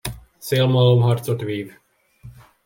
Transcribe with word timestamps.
Szélmalomharcot 0.37 1.41
vív. 1.41 1.73